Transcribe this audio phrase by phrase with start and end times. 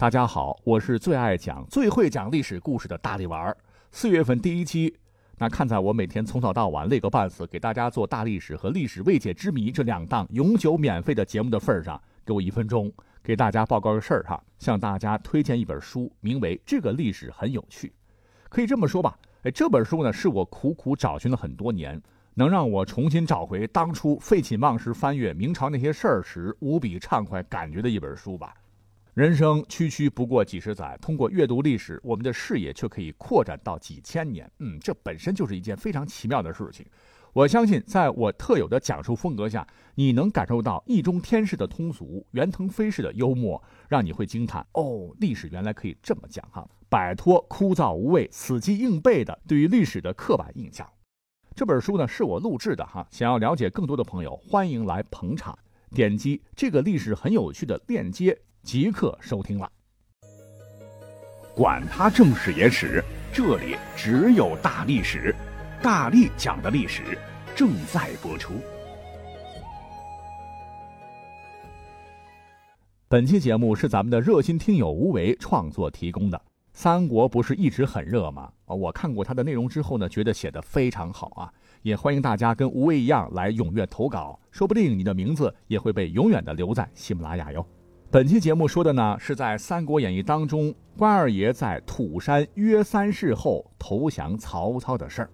[0.00, 3.54] 大家好，我是最爱讲、最会讲历史故事的大力丸。
[3.92, 4.96] 四月份第一期，
[5.36, 12.90] 那看在我每天从早到晚累个半死，给大家做大历史和历史未解之谜这两档永久免费的节目的份上，给我一分钟，
[13.22, 17.88] 给大家报告个事儿哈，向大家推荐一本书，名为《这个历史很有趣》。
[18.48, 22.00] 可以这么说吧，哎，这本书呢是我苦苦找寻了很多年，
[22.32, 28.54] 能让我重新找回当初废寝忘食翻阅明朝那些事儿时无比畅快感觉的一本书吧。
[29.14, 34.48] 人生区区不过几十载，通过阅读历史，我们的视野却可以扩展到几千年。
[34.60, 36.86] 嗯，这本身就是一件非常奇妙的事情。
[37.32, 46.68] 我相信，在我特有的讲述风格下，你能感受到易中天式的通俗，袁腾飞式的幽默，让你会惊叹：哦，历史原来可以这么讲哈！
[46.88, 50.88] 摆脱枯燥无味、死记硬背的对于历史的刻板印象。
[51.56, 53.04] 这本书呢，是我录制的哈。
[53.10, 55.58] 想要了解更多的朋友，欢迎来捧场，
[55.92, 58.38] 点击这个历史很有趣的链接。
[58.70, 59.68] 即刻收听了。
[61.56, 63.02] 管他正史野史，
[63.32, 65.34] 这里只有大历史，
[65.82, 67.18] 大力讲的历史
[67.56, 68.52] 正在播出。
[73.08, 76.40] 本期节目是咱们的热心听友吴为创作提供的。
[76.72, 78.52] 三国不是一直很热吗？
[78.66, 81.52] 啊，我看过他的内容之后呢，觉得写的非常好啊，
[81.82, 87.66] 也欢迎大家跟吴为一样来踊跃投稿，说不定你的名字也会被永远的留在喜马拉雅哟。
[88.12, 95.30] 本期节目说的呢，是在《三国演义》当中，关二爷在土山约三世后投降曹操的事儿。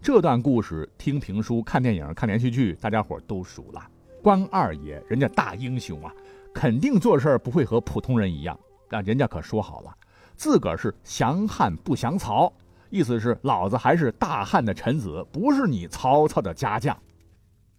[0.00, 3.82] 这段故事听评书、看电影、看连续剧，大家伙都熟了。
[4.22, 6.14] 关二爷人家大英雄啊，
[6.54, 8.56] 肯定做事儿不会和普通人一样。
[8.88, 9.92] 但人家可说好了，
[10.36, 12.52] 自个儿是降汉不降曹，
[12.90, 16.96] 意思是老子还是大汉的臣子，不是你曹操的家将。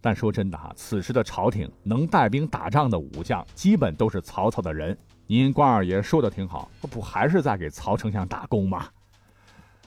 [0.05, 4.95] 但说真的哈，此时的朝廷能带兵打仗的武将，基本都是曹操的人。
[5.25, 8.85] 您关二爷说的挺好，不还是在给曹丞相打工吗？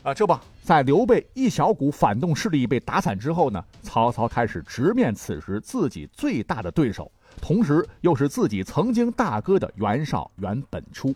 [0.02, 11.14] 啊，这不在刘备一小股反动势力被打散之后呢，曹操开始直面此时自己最大的对手，同时又是自己曾经大哥的袁绍袁本初。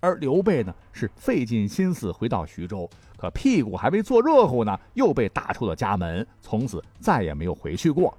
[0.00, 8.16] 而刘备呢，是费尽心思回到徐州，可屁股还没坐热乎呢，又被打出了家门，从此再也没有回去过。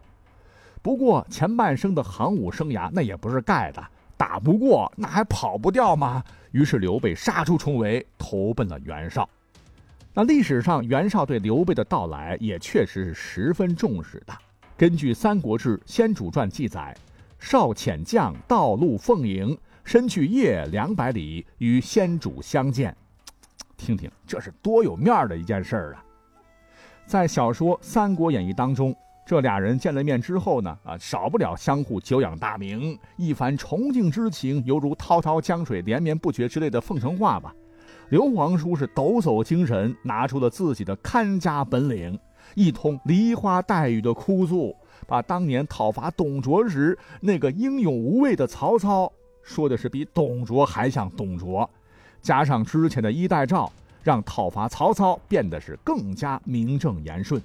[0.81, 3.83] 不过前半生的行武生涯那也不是盖的，
[4.15, 6.23] 打不过那还跑不掉吗？
[6.51, 9.27] 于是刘备杀出重围，投奔了袁绍。
[10.13, 14.33] 那历史上袁绍对刘备的到来也确实是十分重视的。
[14.77, 16.95] 根据《三国志·先主传》记载，
[17.39, 19.57] 绍遣将道路奉迎。
[19.83, 22.95] 身去夜两百里，与先主相见。
[23.77, 26.05] 听听，这是多有面的一件事儿啊！
[27.05, 37.53] 在小说《三国演义》当中，这俩人见了面之后呢，啊，少不了相互久仰大名，一番崇敬之情，犹如滔滔江水连绵不绝之类的奉承话吧。
[38.09, 42.19] 刘皇叔是抖擞精神，拿出了自己的看家本领，
[42.55, 44.75] 一通梨花带雨的哭诉，
[45.07, 49.11] 把当年讨伐董卓时那个英勇无畏的曹操。
[49.43, 51.69] 说的是比董卓还像董卓，
[52.21, 53.71] 加上之前的衣带诏，
[54.03, 57.41] 让讨伐曹操变得是更加名正言顺。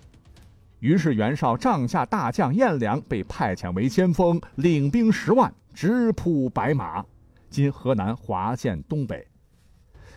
[0.80, 7.04] 于是袁绍帐下大将颜良被派遣为先锋，领兵十万直扑白马
[7.48, 9.26] （今河南滑县东北）。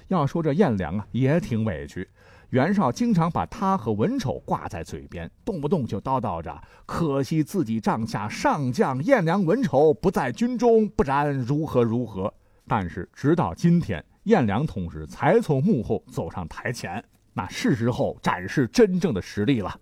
[0.10, 2.08] 要说这颜良啊，也挺委屈。
[2.50, 12.34] 袁绍经常把他和文丑挂在嘴边，动不动就叨叨着：“可惜自己帐下上将颜良、文丑不在军中，不然如何如何。”
[12.68, 19.80] 但是直到今天，颜良同志才从幕后走上台前，那是时候展示真正的实力了。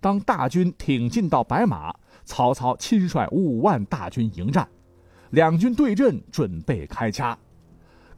[0.00, 1.94] 当大军挺进到白马，
[2.24, 4.66] 曹操亲率五万大军迎战，
[5.30, 7.36] 两军对阵，准备开掐。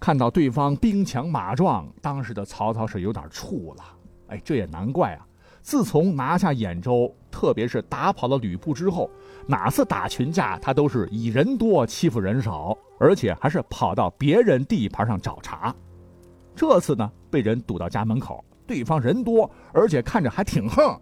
[0.00, 3.84] 看到对方兵强马壮，当时的曹操是有点怵了。
[4.28, 5.26] 哎，这也难怪啊！
[5.60, 9.10] 自从拿下兖州，特别是打跑了吕布之后，
[9.46, 15.74] 哪次打群架，他都是以人多欺负人少，而且还是跑到别人地盘上找茬。
[16.56, 20.98] 这次呢，被人堵到家门口，对方人多，而且看着还挺横。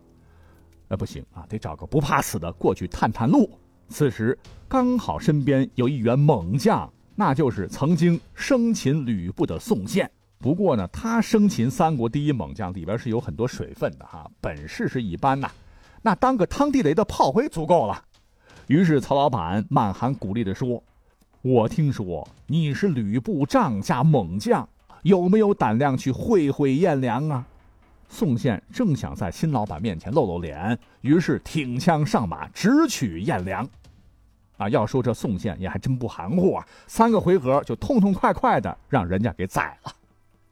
[0.88, 3.48] 哎，不行啊，得找个不怕死的过去探探路。
[3.88, 4.36] 此时
[4.68, 6.92] 刚好身边有一员猛将。
[7.20, 10.08] 那就是曾经生擒吕布的宋宪。
[10.38, 15.50] 不过呢，他生擒三国第一猛将里边是有很多水分的哈，本事是一般呐。
[16.00, 18.00] 那当个汤地雷的炮灰足够了。
[18.68, 20.80] 于是曹老板满含鼓励地说
[21.42, 24.68] ：“我听说你是吕布帐下猛将，
[25.02, 27.44] 有没有胆量去会会颜良啊？”
[28.08, 33.68] 宋宪正想在新老板面前露露脸，于是挺枪上马，直取颜良。
[34.58, 39.92] 啊，要说这宋宪也还真不含糊啊，三个回合就痛痛快快的让人家给宰了。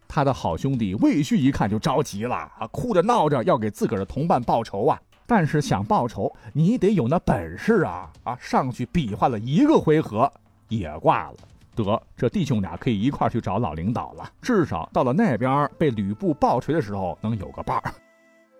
[0.08, 4.98] 他的好兄弟魏续一看就着急了啊，哭着闹着要给自个儿的同伴报仇啊。
[5.28, 8.08] 但是想报仇，你得有那本事啊！
[8.22, 10.32] 啊，上去比划了一个回合，
[10.68, 11.36] 也挂了。
[11.74, 17.92] 得，这弟兄俩可以一块去找老领导了，至少到了那边被吕布暴锤的时候能有个伴儿。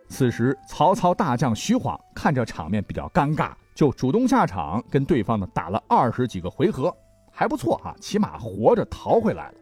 [0.09, 6.93] 此时，曹操大将徐晃看着场面比较尴尬，就主动下场跟对方呢打了二十几个回合，
[7.31, 9.55] 还不错啊，起码活着逃回来了。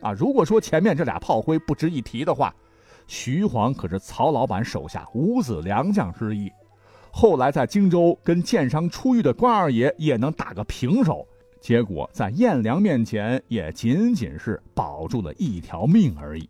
[0.00, 2.54] 啊，如果说前面这俩炮灰不值一提的话，
[3.08, 6.48] 徐晃可是曹老板手下五子良将之一，
[7.10, 11.26] 后来在荆州跟剑伤出狱的关二爷也能打个平手，
[11.60, 16.48] 结果在颜良面前也仅仅是保住了一条命而已。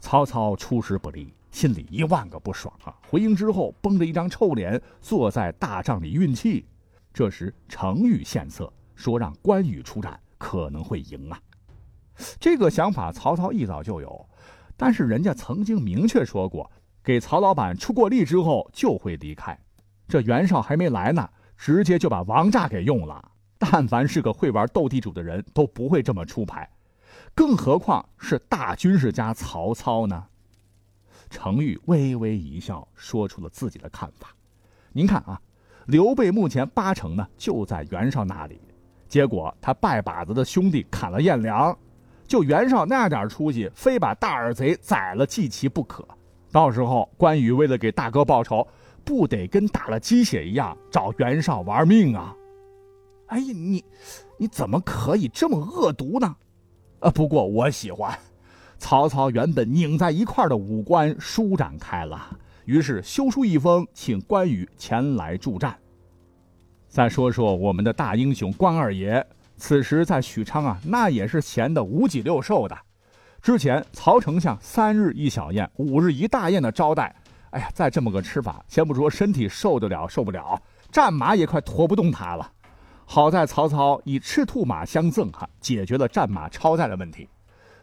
[0.00, 2.96] 曹操出师不利，心里一万个不爽啊！
[3.08, 6.66] 回营之后，绷着一张臭脸坐在大帐里运气。
[7.12, 11.38] 这时程昱献策，说让关羽出战，可能会赢啊！
[12.40, 14.28] 这个想法曹操一早就有。
[14.76, 16.68] 但是人家曾经明确说过，
[17.04, 19.56] 给曹老板出过力之后就会离开。
[20.08, 23.30] 这袁绍还没来呢，直接就把王炸给用了。
[23.58, 26.68] 但凡是个会玩斗地主的人都不会这么出牌，
[27.34, 30.26] 更何况是大军事家曹操呢？
[31.32, 34.28] 程昱微微一笑，说出了自己的看法。
[34.92, 35.40] 您看啊，
[35.86, 38.60] 刘备目前八成呢就在袁绍那里，
[39.08, 41.76] 结果他拜把子的兄弟砍了颜良。
[42.24, 46.06] 就袁绍那点出息，非把大耳贼宰了祭旗不可。
[46.50, 48.66] 到时候关羽为了给大哥报仇，
[49.04, 52.34] 不得跟打了鸡血一样找袁绍玩命啊？
[53.26, 53.84] 哎呀，你
[54.38, 56.36] 你怎么可以这么恶毒呢？
[57.00, 58.16] 啊，不过我喜欢。
[58.82, 65.78] 曹操原本拧在一块的五官舒展开了，于是修书一封，请关羽前来助战。
[66.88, 69.24] 再说说我们的大英雄关二爷。
[69.56, 72.76] 此时在许昌啊，那也是闲得五脊六兽的。
[73.40, 77.14] 之前曹丞相三日一小宴，五日一大宴的招待，
[77.50, 82.50] 哎呀，再这么个吃法，先不说身体受得了受不了，战马也快驮不动他了。
[83.04, 87.28] 好在曹操以赤兔马相赠，哈，解决了战马超载的问题。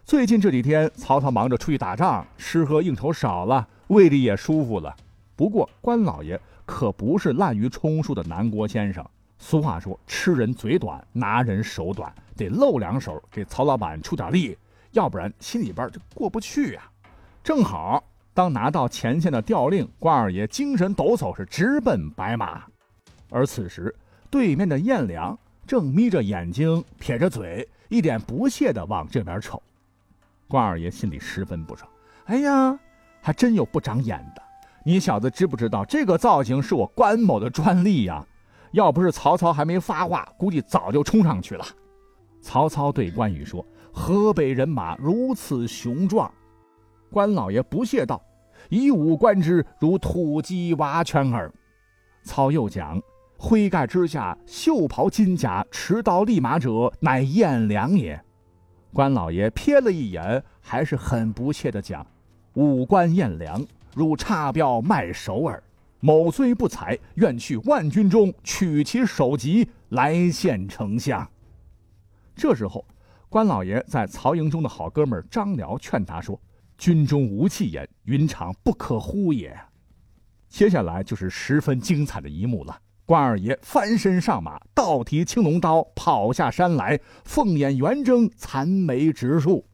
[0.10, 4.92] 最近这几天，曹操忙着出去打仗，吃喝应酬少了，胃里也舒服了。
[5.36, 9.06] 不过关老爷可不是滥竽充数的南国先生。
[9.38, 14.58] 俗话说：“吃人嘴短，拿人手短，得露两手给曹老板出点力，
[14.94, 16.82] 要不然心里边就过不去呀。”
[17.46, 18.04] 正好，
[18.34, 22.64] 当拿到前线的调令，关二爷精神抖擞，是直奔白马。
[23.30, 23.94] 而此时，
[24.32, 29.62] 对面的颜良正眯着眼睛，撇着嘴，一脸不屑地往这边瞅。
[30.50, 31.90] 关二爷心里十分不爽
[32.26, 32.78] ：“哎呀，
[33.22, 34.42] 还真有不长眼的！
[34.84, 38.26] 你小子知不知道，这个造型是我关某的专利呀？”
[38.72, 41.66] 要不是曹操还没发话，估计早就冲上去了。
[42.42, 46.32] 曹操对关羽说：“河北人马如此雄壮。”
[47.12, 48.22] 关老爷不屑道
[48.70, 51.52] ：“以武观之，如土鸡瓦犬耳。”
[52.24, 53.02] 操又讲
[53.38, 58.24] ：“灰盖之下，袖袍金甲，持刀立马者，乃颜良也。”
[58.94, 62.06] 关老爷瞥了一眼，还是很不屑地讲
[62.56, 65.62] ：“五官艳良，如插标卖首耳。”
[66.02, 71.30] 某虽不才，愿去万军中取其首级来献丞相。
[72.34, 72.86] 这时候，
[73.28, 76.40] 关老爷在曹营中的好哥们张辽劝他说
[76.78, 79.54] ：“军中无器言，云长不可忽也。”
[80.48, 82.80] 接下来就是十分精彩的一幕了。
[83.10, 89.66] 关二爷翻身上马，倒提青龙刀，跑下山来，凤眼圆睁，残眉直竖。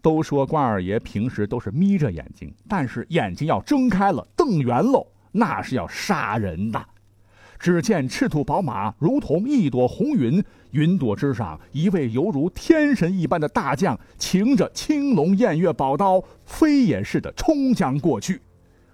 [0.00, 5.04] 都说关二爷平时都是眯着眼睛，但是眼睛要睁开了，瞪圆喽。
[5.32, 6.80] 那是要杀人的。
[7.58, 18.40] 只见赤兔宝马如同一朵红云，云朵之上一位犹如天神一般的大将，擎着青龙偃月宝刀，飞也似的冲将过去。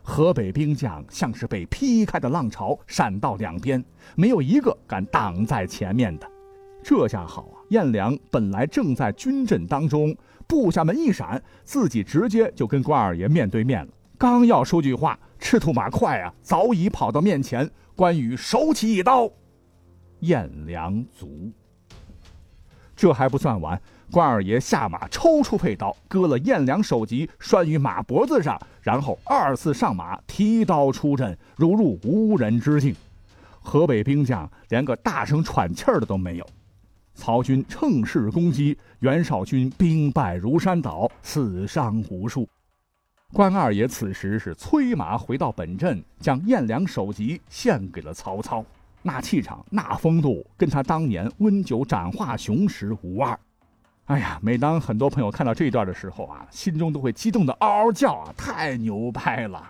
[0.08, 3.84] 河北兵将像是被劈开的浪潮，闪到两边，
[4.14, 6.30] 没有一个敢挡在前面的。
[6.84, 7.58] 这下好啊！
[7.70, 13.92] 颜良本来正在军阵当中，部下们一闪，自己直接就跟关二爷面对面了。
[14.16, 15.18] 刚要说句话。
[15.38, 17.68] 赤兔马快啊，早已跑到面前。
[17.94, 19.28] 关羽手起一刀，
[20.20, 21.52] 颜良卒。
[22.94, 23.78] 这还不算完，
[24.10, 32.94] 关二爷下马抽出佩刀，割了颜良首级，拴于马脖子上，然后二次上马，提刀出阵，如入无人之境。
[33.60, 36.46] 河北兵将连个大声喘气儿的都没有。
[37.14, 42.48] 曹军乘势攻击，袁绍军兵败如山倒，死伤无数。
[43.32, 48.64] 关二爷此时是催马回到本阵，将颜良首级献给了曹操。
[49.02, 53.38] 那气场、那风度，跟他当年温酒斩华雄时无二。
[54.06, 59.60] 哎呀，每当很多朋友看到这一段的时候啊，心中都会激动的嗷嗷叫啊，太牛掰了！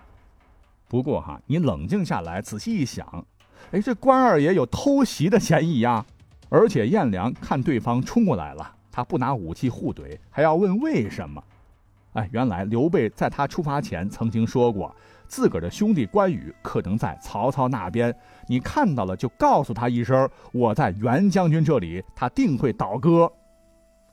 [0.88, 3.24] 不过哈，你冷静下来，仔细一想，
[3.72, 6.04] 哎，这关二爷有偷袭的嫌疑呀。
[6.50, 11.42] 而且燕良看对方冲过来了，他不拿武器互怼，还要问为什么？
[12.12, 14.94] 哎，原来刘备在他出发前曾经说过，
[15.26, 18.14] 自个儿的兄弟关羽可能在曹操那边，
[18.46, 23.32] 你看到了就告诉他一声，我在袁将军这里，他定会倒戈。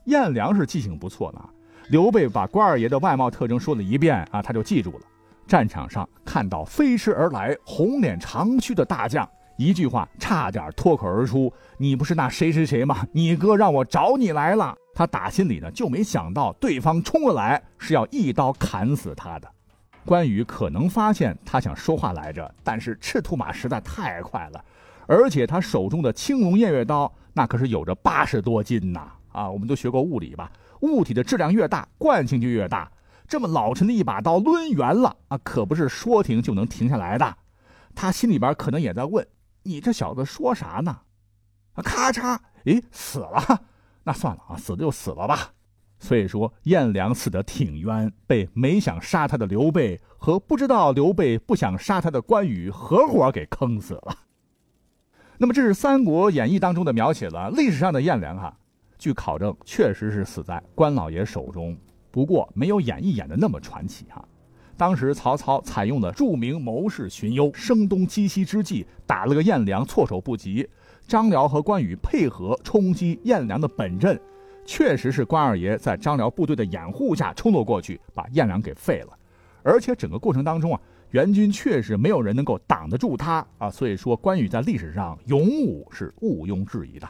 [0.06, 1.42] 燕良是记性不错的，
[1.90, 5.06] 刘备把关二爷的外貌特征说了一遍啊，他就记住了。
[5.46, 13.06] 战场上看到飞驰而来、红脸长须的大将，一句话差点脱口而出：“你不是那谁谁谁吗？
[13.12, 19.48] 你哥让我找你来了。”他打心里呢就没想到对方冲过来是要一刀砍死他的。
[20.06, 24.64] 关羽可能发现他想说话来着，但是赤兔马实在太快了，
[25.08, 29.12] 而且他手中的青龙偃月刀那可是有着八十多斤呐。
[29.34, 30.50] 啊我们都学过物理吧？
[30.80, 32.90] 物体的质量越大，惯性就越大。
[33.28, 37.38] 这么老沉的一把刀抡圆了啊，可不是说停就能停下来的。
[37.96, 39.26] 他心里边可能也在问：
[39.64, 41.00] 你这小子说啥呢？
[41.74, 43.62] 啊，咔嚓，诶，死了。
[44.04, 45.54] 那算了啊，死就死了吧。
[46.00, 54.18] 所以说，颜良死得挺冤，被没想杀他的刘备和不知道刘备不想杀他的关羽合伙给坑死了。
[55.38, 58.58] 那么，这是《三国演义》当中的描写了历史上的颜良哈。
[59.04, 61.78] 据考证，确实是死在关老爷手中，
[62.10, 64.26] 不过没有演义演的那么传奇哈。
[64.78, 70.66] 当时曹操采用了著名谋士荀攸声东击西之计，打了个燕良措手不及。
[71.06, 74.18] 张辽和关羽配合冲击燕良的本阵，
[74.66, 79.10] 确实是关二爷在张辽部队的掩护下冲了过去，把燕良给废了。
[79.64, 80.80] 而且整个过程当中啊，
[81.10, 83.70] 援军确实没有人能够挡得住他啊。
[83.70, 87.10] 所以说，关羽在历史上勇武是毋庸置疑的。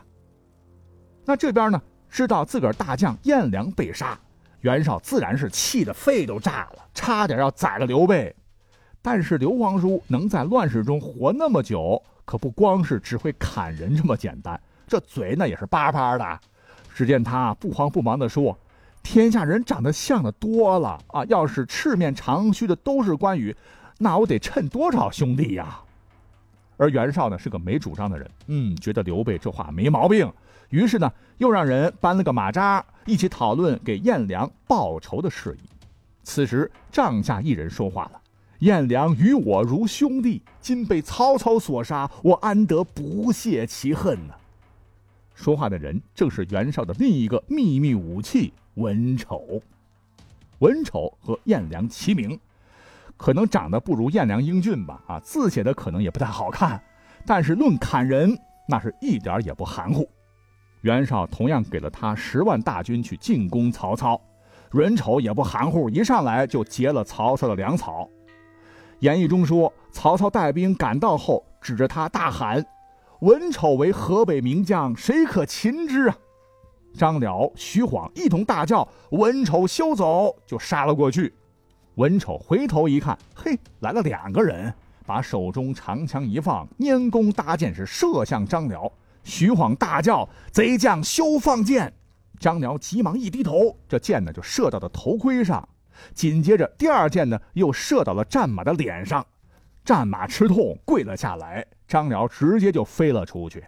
[1.26, 4.20] 那这边呢，知道自个儿大将颜良被杀，
[4.62, 8.36] 袁绍自然是气得肺都炸了，差点要宰了刘备。
[9.02, 16.40] 但是刘皇叔能在乱世中活那么久，可不光是只会砍人这么简单，这嘴那也是叭叭的。
[16.94, 18.58] 只见他不慌不忙地说
[19.02, 23.56] ：“天下人长得像的多了啊，要是赤面长须的都是关羽，
[23.98, 25.80] 那我得趁多少兄弟呀？”
[26.78, 30.32] 而袁绍呢是个没主张的人，嗯，觉得刘备这话没毛病。
[30.74, 35.70] 于是呢，又让人搬了个马扎，一起讨论给燕良报仇的事宜。
[36.24, 38.20] 此时帐下一人说话了
[38.62, 44.34] ：“燕良与我如兄弟，今被曹操所杀，我安得不泄其恨呢？”
[45.36, 49.62] 说话的人正是袁绍的另一个秘密武器文丑。
[50.58, 52.40] 文丑和燕良齐名，
[53.16, 56.84] 可能长得不如燕良英俊吧，啊，字写的可能也不太好看，
[57.28, 58.36] 但是论砍人，
[58.68, 60.10] 那是一点也不含糊。
[60.84, 64.20] 袁绍同样给了他十万大军去进攻曹操，
[64.74, 68.10] 文丑也不含糊，一上来就劫了曹操的粮草。
[69.00, 72.66] 演义中说，曹操带兵赶到后，指着他大喊
[73.22, 76.18] ：“文丑为河北名将，谁可擒之啊？”
[76.94, 81.34] 张辽、徐晃一同大叫：“文丑休走！”就杀了过去。
[81.96, 84.74] 文丑回头一看，嘿，来了两个人，
[85.06, 88.92] 把手中长枪一放，拈弓搭箭，是射向张辽。
[89.24, 91.94] 徐晃大叫：“贼将休放箭！”
[92.40, 95.68] 张辽急忙一低头，这箭呢就射到了头盔上。
[96.14, 99.26] 紧接着，第二箭呢又射到了战马的脸上，
[99.86, 101.66] 战马吃痛跪了下来。
[101.88, 103.64] 张辽直接就飞了出去。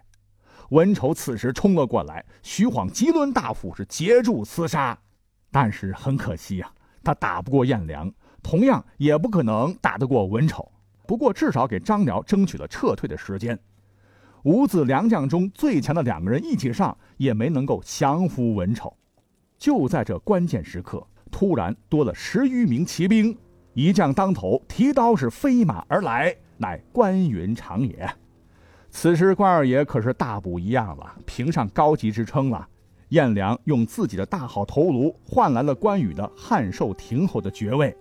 [0.70, 4.98] 文丑此时冲了过来，徐晃急抡大斧是截住厮杀，
[5.50, 6.70] 但是很可惜呀，
[7.04, 10.70] 他打不过燕良，同样也不可能打得过文丑。
[11.06, 13.56] 不过至少给张辽争取了撤退的时间。
[14.46, 18.96] 五子良将中最强的两个人一起上，也没能够降服文丑。
[19.58, 23.36] 就在这关键时刻，突然多了十余名骑兵，
[23.74, 28.08] 一将当头，提刀是飞马而来，乃关云长也。
[28.88, 32.68] 此时关二爷可是大不一样了，评上高级之称了。
[33.08, 37.96] 燕良用自己的大好头颅换来了关羽的汉寿亭侯的爵位。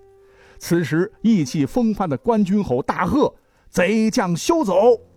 [0.59, 3.33] 此时意气风发的关军侯大喝
[3.67, 4.75] ：“贼将休走！”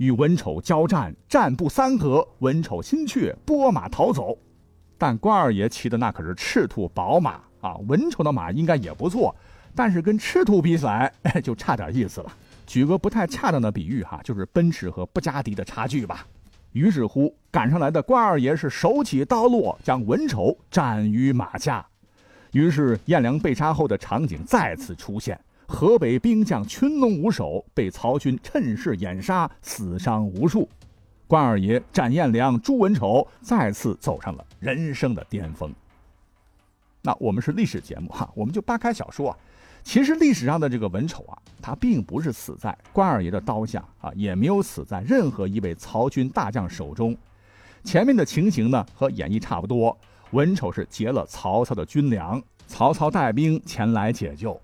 [0.00, 4.34] 与文丑交战，战不三合，文丑心怯，拨马逃走。
[4.96, 9.36] 但关二爷骑的那可是赤兔宝马啊，文丑的马应该也不错，
[9.74, 11.12] 但是跟赤兔比起来，
[11.44, 12.32] 就差点意思了。
[12.66, 16.26] 举个不太恰当的比喻哈，就是奔驰和布加迪的差距吧。
[16.72, 21.86] 于是乎，赶上来的关二爷是手起刀落，将文丑斩于马下。
[22.52, 25.38] 于是燕良被杀后的场景再次出现，
[25.70, 30.68] 河北兵将群龙无首，被曹军趁势掩杀，死伤无数。
[31.28, 35.72] 关二爷斩颜良、诛文丑，再次走上了人生的巅峰。
[37.00, 39.38] 那我们是历史节目哈，我们就扒开小说啊。
[39.84, 47.16] 其实历史上的这个文丑啊，他并不是死在关二爷的刀下啊，也没有死在任何一位曹军大将手中。
[47.84, 49.96] 前面的情形呢，和演义差不多。
[50.32, 54.60] 文丑是劫了曹操的军粮，曹操带兵前来解救，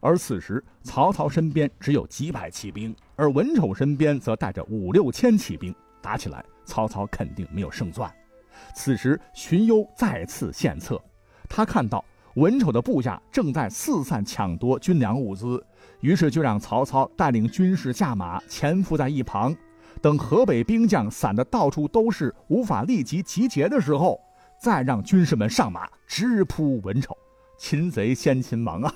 [0.00, 5.74] 而此时曹操身边只有几百骑兵，而文丑身边则带着五六千骑兵。
[6.00, 8.10] 打起来，曹操肯定没有胜算。
[8.74, 11.00] 此时，荀攸再次献策，
[11.48, 15.64] 他看到文丑的部下正在四散抢夺军粮物资，
[16.00, 19.54] 于是就让曹操带领军士下马，潜伏在一旁，
[20.00, 24.20] 等河北兵将散的到处都是，无法立即集结的时候，
[24.62, 27.16] 再让军士们上马直扑文丑。
[27.58, 28.94] 擒贼先擒王啊！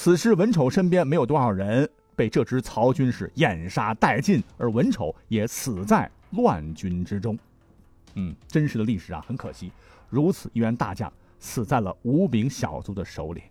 [0.00, 1.90] 此时，文丑身边没有多少人。
[2.14, 7.36] 被这支曹军是掩杀殆尽，而文丑也死在乱军之中。
[8.14, 9.72] 嗯，真实的历史啊，很可惜，
[10.08, 13.42] 如此一员大将死在了吴炳小卒的手里。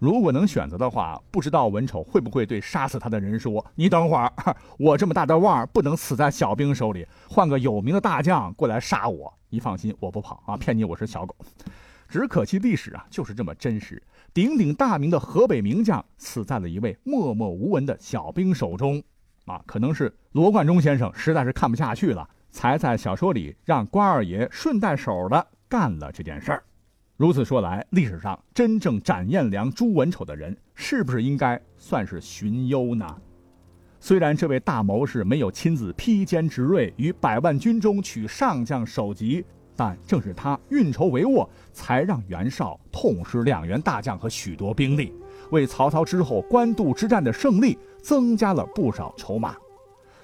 [0.00, 4.32] 如果能选择的话，不知道文丑会不会对杀死他的人说：“你等会儿，
[4.80, 9.32] 我这么大的腕儿不能死在小兵手里，换个有名的大将过来杀我。
[9.50, 11.36] 你放心，我不跑啊，骗你我是小狗。”
[12.08, 14.02] 只可惜历史啊，就是这么真实。
[14.34, 19.02] 鼎鼎大名的河北名将死在了一位默默无闻的小兵手中，
[19.44, 26.62] 啊，可能是罗贯中先生实在是看不下去了，才在小说里让关二爷顺带手的干了这件事儿。
[27.18, 33.06] 如此说来，历史上真正斩颜良、诛文丑的人，是不是应该算是荀攸呢？
[34.00, 39.44] 虽然这位大谋士没有亲自披坚执锐，于百万军中取上将首级。
[39.76, 45.12] 但正是他运筹帷幄，才让袁绍痛失两员大将和许多兵力，
[45.50, 49.56] 为曹操之后官渡之战的胜利增加了不少筹码。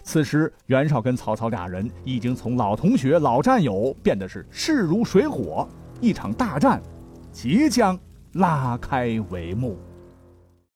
[0.03, 5.69] 此时，袁绍跟曹操俩人已经从老同学、老战友变得是势如水火，
[6.01, 6.81] 一场大战
[7.31, 7.99] 即将
[8.33, 9.79] 拉开帷幕。